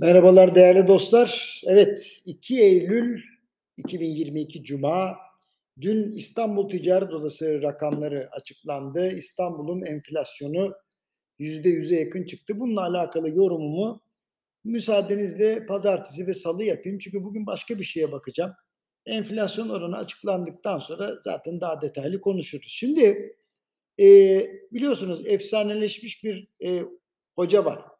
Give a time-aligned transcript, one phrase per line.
[0.00, 1.60] Merhabalar değerli dostlar.
[1.66, 3.22] Evet 2 Eylül
[3.76, 5.16] 2022 Cuma.
[5.80, 9.16] Dün İstanbul Ticaret Odası rakamları açıklandı.
[9.16, 10.74] İstanbul'un enflasyonu
[11.40, 12.60] %100'e yakın çıktı.
[12.60, 14.02] Bununla alakalı yorumumu
[14.64, 16.98] müsaadenizle pazartesi ve salı yapayım.
[16.98, 18.52] Çünkü bugün başka bir şeye bakacağım.
[19.06, 22.68] Enflasyon oranı açıklandıktan sonra zaten daha detaylı konuşuruz.
[22.68, 23.36] Şimdi
[24.00, 24.06] e,
[24.72, 26.82] biliyorsunuz efsaneleşmiş bir e,
[27.36, 27.95] hoca var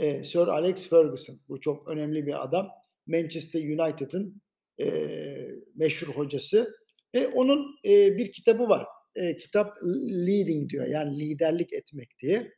[0.00, 1.36] e, Sir Alex Ferguson.
[1.48, 2.68] Bu çok önemli bir adam.
[3.06, 4.42] Manchester United'ın
[4.80, 4.86] e,
[5.74, 6.68] meşhur hocası.
[7.14, 8.86] Ve onun e, bir kitabı var.
[9.16, 9.76] E, kitap
[10.26, 10.86] Leading diyor.
[10.86, 12.52] Yani liderlik etmek diye.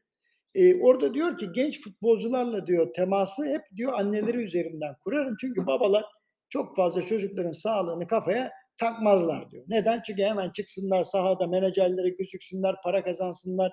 [0.54, 5.36] E, orada diyor ki genç futbolcularla diyor teması hep diyor anneleri üzerinden kurarım.
[5.40, 6.04] Çünkü babalar
[6.50, 9.64] çok fazla çocukların sağlığını kafaya takmazlar diyor.
[9.68, 10.00] Neden?
[10.06, 13.72] Çünkü hemen çıksınlar sahada menajerlere gözüksünler, para kazansınlar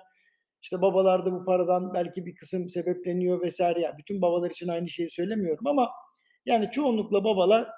[0.62, 3.80] işte babalar da bu paradan belki bir kısım sebepleniyor vesaire.
[3.80, 5.90] Yani bütün babalar için aynı şeyi söylemiyorum ama
[6.46, 7.68] yani çoğunlukla babalar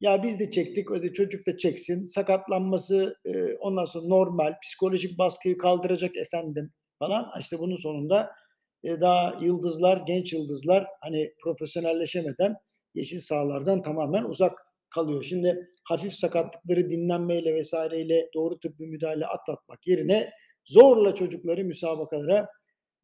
[0.00, 2.06] ya biz de çektik, öyle çocuk da çeksin.
[2.06, 7.26] Sakatlanması e, ondan sonra normal, psikolojik baskıyı kaldıracak efendim falan.
[7.40, 8.30] İşte bunun sonunda
[8.84, 12.54] e, daha yıldızlar, genç yıldızlar hani profesyonelleşemeden
[12.94, 14.58] yeşil sahalardan tamamen uzak
[14.94, 15.24] kalıyor.
[15.28, 20.30] Şimdi hafif sakatlıkları dinlenmeyle vesaireyle doğru tıbbi müdahale atlatmak yerine
[20.64, 22.48] zorla çocukları müsabakalara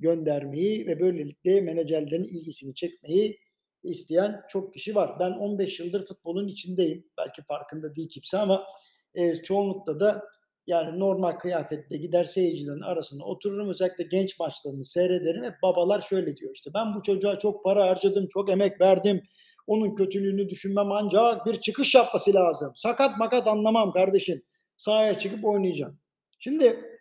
[0.01, 3.39] göndermeyi ve böylelikle menajerlerin ilgisini çekmeyi
[3.83, 5.17] isteyen çok kişi var.
[5.21, 7.05] Ben 15 yıldır futbolun içindeyim.
[7.19, 8.67] Belki farkında değil kimse ama
[9.15, 10.25] e, çoğunlukta da
[10.67, 13.69] yani normal kıyafette gider seyircilerin arasında otururum.
[13.69, 15.45] Özellikle genç maçlarını seyrederim.
[15.45, 19.23] Hep babalar şöyle diyor işte ben bu çocuğa çok para harcadım, çok emek verdim.
[19.67, 22.73] Onun kötülüğünü düşünmem ancak bir çıkış yapması lazım.
[22.75, 24.43] Sakat makat anlamam kardeşim.
[24.77, 25.99] Sahaya çıkıp oynayacağım.
[26.39, 26.98] Şimdi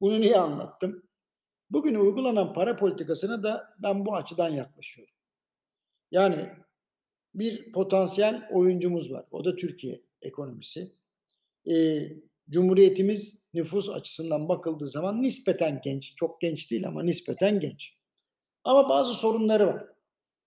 [0.00, 1.02] bunu niye anlattım?
[1.70, 5.14] Bugün uygulanan para politikasına da ben bu açıdan yaklaşıyorum.
[6.10, 6.50] Yani
[7.34, 9.24] bir potansiyel oyuncumuz var.
[9.30, 10.92] O da Türkiye ekonomisi.
[11.70, 12.08] Ee,
[12.50, 16.14] Cumhuriyetimiz nüfus açısından bakıldığı zaman nispeten genç.
[16.16, 17.94] Çok genç değil ama nispeten genç.
[18.64, 19.86] Ama bazı sorunları var.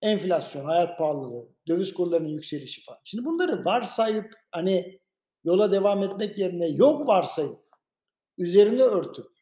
[0.02, 3.00] Enflasyon, hayat pahalılığı, döviz kurlarının yükselişi falan.
[3.04, 5.00] Şimdi bunları varsayıp hani
[5.44, 7.58] yola devam etmek yerine yok varsayıp
[8.38, 9.37] üzerine örtüp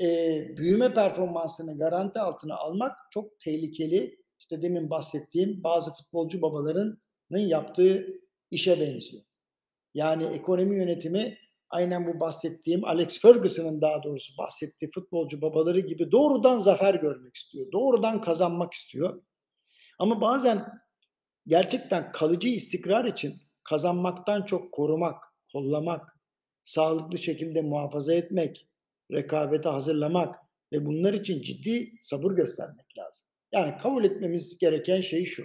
[0.00, 0.06] e,
[0.56, 4.16] büyüme performansını garanti altına almak çok tehlikeli.
[4.38, 6.98] İşte demin bahsettiğim bazı futbolcu babalarının
[7.30, 8.06] yaptığı
[8.50, 9.22] işe benziyor.
[9.94, 11.38] Yani ekonomi yönetimi
[11.70, 17.72] aynen bu bahsettiğim Alex Ferguson'ın daha doğrusu bahsettiği futbolcu babaları gibi doğrudan zafer görmek istiyor.
[17.72, 19.22] Doğrudan kazanmak istiyor.
[19.98, 20.66] Ama bazen
[21.46, 26.16] gerçekten kalıcı istikrar için kazanmaktan çok korumak, kollamak,
[26.62, 28.68] sağlıklı şekilde muhafaza etmek,
[29.12, 30.34] rekabete hazırlamak
[30.72, 33.24] ve bunlar için ciddi sabır göstermek lazım.
[33.52, 35.44] Yani kabul etmemiz gereken şey şu.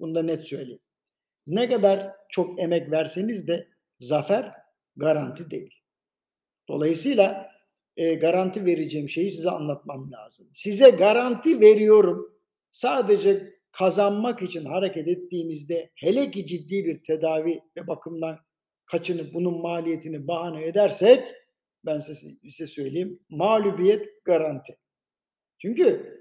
[0.00, 0.80] Bunu da net söyleyeyim.
[1.46, 4.52] Ne kadar çok emek verseniz de zafer
[4.96, 5.74] garanti değil.
[6.68, 7.50] Dolayısıyla
[7.96, 10.46] e, garanti vereceğim şeyi size anlatmam lazım.
[10.54, 12.40] Size garanti veriyorum.
[12.70, 18.38] Sadece kazanmak için hareket ettiğimizde hele ki ciddi bir tedavi ve bakımdan
[18.86, 21.24] kaçınıp bunun maliyetini bahane edersek
[21.84, 24.72] ben size, size söyleyeyim mağlubiyet garanti.
[25.58, 26.16] Çünkü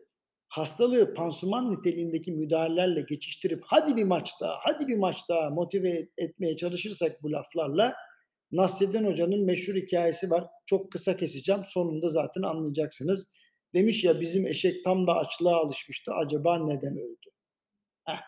[0.47, 6.55] hastalığı pansuman niteliğindeki müdahalelerle geçiştirip hadi bir maç daha, hadi bir maç daha motive etmeye
[6.55, 7.95] çalışırsak bu laflarla
[8.51, 10.47] Nasreddin Hoca'nın meşhur hikayesi var.
[10.65, 11.61] Çok kısa keseceğim.
[11.65, 13.27] Sonunda zaten anlayacaksınız.
[13.73, 16.11] Demiş ya bizim eşek tam da açlığa alışmıştı.
[16.11, 17.29] Acaba neden öldü?
[18.05, 18.21] Heh.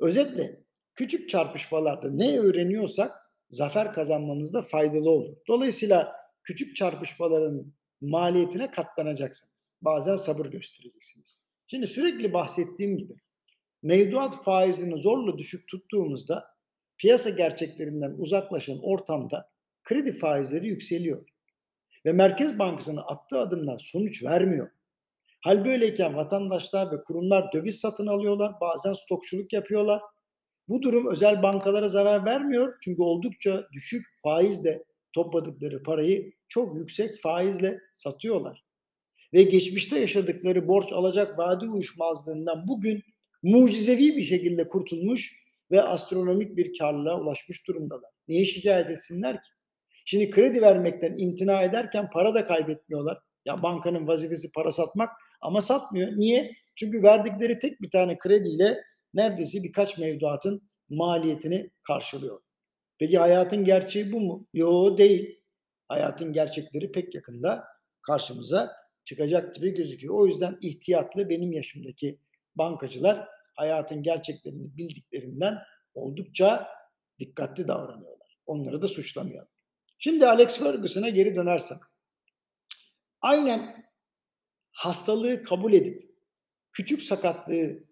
[0.00, 3.12] Özetle küçük çarpışmalarda ne öğreniyorsak
[3.50, 5.36] zafer kazanmamızda faydalı olur.
[5.48, 6.12] Dolayısıyla
[6.46, 9.76] küçük çarpışmaların maliyetine katlanacaksınız.
[9.82, 11.42] Bazen sabır göstereceksiniz.
[11.66, 13.14] Şimdi sürekli bahsettiğim gibi
[13.82, 16.56] mevduat faizini zorla düşük tuttuğumuzda
[16.98, 19.50] piyasa gerçeklerinden uzaklaşan ortamda
[19.84, 21.28] kredi faizleri yükseliyor.
[22.06, 24.70] Ve Merkez Bankası'nın attığı adımlar sonuç vermiyor.
[25.40, 30.02] Hal böyleyken vatandaşlar ve kurumlar döviz satın alıyorlar, bazen stokçuluk yapıyorlar.
[30.68, 34.84] Bu durum özel bankalara zarar vermiyor çünkü oldukça düşük faizle
[35.16, 38.64] topladıkları parayı çok yüksek faizle satıyorlar.
[39.34, 43.02] Ve geçmişte yaşadıkları borç alacak vade uyuşmazlığından bugün
[43.42, 45.32] mucizevi bir şekilde kurtulmuş
[45.70, 48.10] ve astronomik bir karlılığa ulaşmış durumdalar.
[48.28, 49.48] Niye şikayet etsinler ki?
[50.04, 53.18] Şimdi kredi vermekten imtina ederken para da kaybetmiyorlar.
[53.44, 55.10] Ya bankanın vazifesi para satmak
[55.40, 56.12] ama satmıyor.
[56.16, 56.52] Niye?
[56.74, 58.76] Çünkü verdikleri tek bir tane krediyle
[59.14, 62.45] neredeyse birkaç mevduatın maliyetini karşılıyor.
[62.98, 64.46] Peki hayatın gerçeği bu mu?
[64.52, 65.40] Yo değil.
[65.88, 67.64] Hayatın gerçekleri pek yakında
[68.02, 68.72] karşımıza
[69.04, 70.14] çıkacak gibi gözüküyor.
[70.14, 72.20] O yüzden ihtiyatlı benim yaşımdaki
[72.54, 75.58] bankacılar hayatın gerçeklerini bildiklerinden
[75.94, 76.68] oldukça
[77.18, 78.38] dikkatli davranıyorlar.
[78.46, 79.48] Onları da suçlamayalım.
[79.98, 81.78] Şimdi Alex Ferguson'a geri dönersem.
[83.20, 83.84] Aynen
[84.70, 86.10] hastalığı kabul edip
[86.72, 87.84] küçük sakatlığı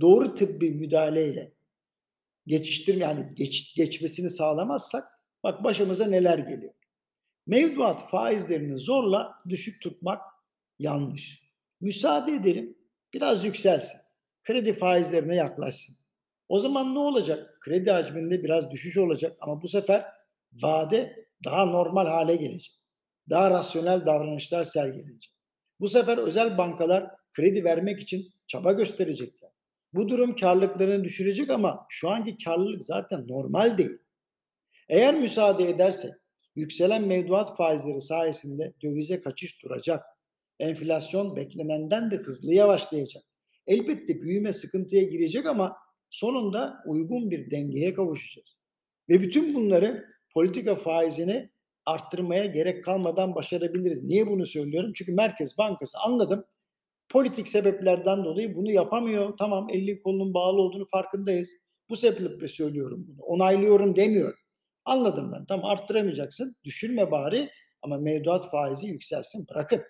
[0.00, 1.52] doğru tıbbi müdahaleyle
[2.46, 5.04] geçiştirme yani geç, geçmesini sağlamazsak
[5.42, 6.74] bak başımıza neler geliyor.
[7.46, 10.22] Mevduat faizlerini zorla düşük tutmak
[10.78, 11.42] yanlış.
[11.80, 12.78] Müsaade ederim
[13.14, 14.00] biraz yükselsin.
[14.44, 15.96] Kredi faizlerine yaklaşsın.
[16.48, 17.58] O zaman ne olacak?
[17.60, 20.04] Kredi hacminde biraz düşüş olacak ama bu sefer
[20.52, 22.74] vade daha normal hale gelecek.
[23.30, 25.34] Daha rasyonel davranışlar sergilenecek.
[25.80, 29.50] Bu sefer özel bankalar kredi vermek için çaba gösterecekler.
[29.94, 33.98] Bu durum karlılıklarını düşürecek ama şu anki karlılık zaten normal değil.
[34.88, 36.12] Eğer müsaade edersek
[36.54, 40.04] yükselen mevduat faizleri sayesinde dövize kaçış duracak.
[40.60, 43.22] Enflasyon beklenenden de hızlı yavaşlayacak.
[43.66, 45.76] Elbette büyüme sıkıntıya girecek ama
[46.10, 48.60] sonunda uygun bir dengeye kavuşacağız.
[49.08, 50.04] Ve bütün bunları
[50.34, 51.50] politika faizini
[51.86, 54.02] arttırmaya gerek kalmadan başarabiliriz.
[54.02, 54.92] Niye bunu söylüyorum?
[54.94, 56.44] Çünkü Merkez Bankası anladım.
[57.12, 59.36] Politik sebeplerden dolayı bunu yapamıyor.
[59.36, 61.50] Tamam elli kolunun bağlı olduğunu farkındayız.
[61.88, 63.22] Bu sebeple söylüyorum bunu.
[63.22, 64.38] Onaylıyorum demiyorum.
[64.84, 65.44] Anladım ben.
[65.46, 66.56] Tamam arttıramayacaksın.
[66.64, 67.50] Düşürme bari
[67.82, 69.46] ama mevduat faizi yükselsin.
[69.50, 69.82] Bırakın.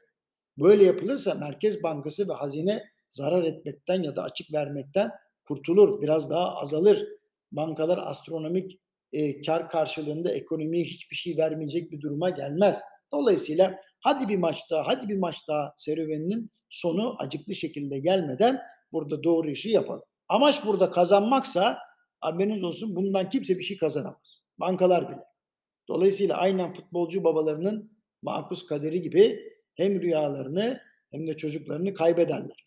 [0.58, 5.10] Böyle yapılırsa Merkez Bankası ve hazine zarar etmekten ya da açık vermekten
[5.44, 6.02] kurtulur.
[6.02, 7.08] Biraz daha azalır.
[7.52, 8.80] Bankalar astronomik
[9.12, 12.82] e, kar karşılığında ekonomiye hiçbir şey vermeyecek bir duruma gelmez.
[13.12, 18.60] Dolayısıyla hadi bir maç daha, hadi bir maç daha serüveninin sonu acıklı şekilde gelmeden
[18.92, 20.04] burada doğru işi yapalım.
[20.28, 21.78] Amaç burada kazanmaksa
[22.20, 24.42] haberiniz olsun bundan kimse bir şey kazanamaz.
[24.58, 25.20] Bankalar bile.
[25.88, 29.38] Dolayısıyla aynen futbolcu babalarının makus kaderi gibi
[29.74, 30.80] hem rüyalarını
[31.10, 32.64] hem de çocuklarını kaybederler.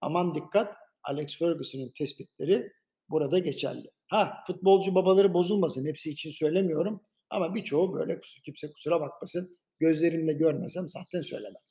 [0.00, 2.72] Aman dikkat Alex Ferguson'ın tespitleri
[3.08, 3.90] burada geçerli.
[4.06, 10.88] Ha futbolcu babaları bozulmasın hepsi için söylemiyorum ama birçoğu böyle kimse kusura bakmasın gözlerimle görmesem
[10.88, 11.62] zaten söylemem.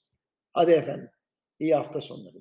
[0.53, 1.09] Hadi efendim
[1.59, 2.37] İyi hafta sonları.